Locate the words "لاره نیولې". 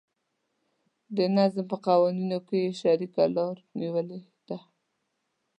3.35-4.19